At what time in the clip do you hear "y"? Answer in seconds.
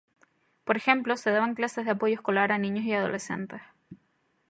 2.85-2.93